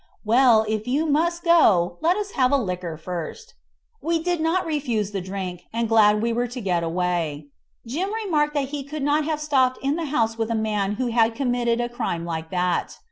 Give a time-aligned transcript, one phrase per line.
[0.25, 3.53] "Well, if you must go, let us have a liquor first."
[4.01, 7.49] We did not refuse the drink, and glad we were to get away.
[7.85, 11.11] Jim remarked that he could not have stopped in the house with a man who
[11.11, 12.97] had committed a crime like that.